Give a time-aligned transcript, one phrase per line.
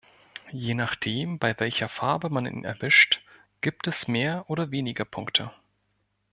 [0.51, 3.21] Je nachdem, bei welcher Farbe man ihn erwischt,
[3.61, 5.51] gibt es mehr oder weniger Punkte.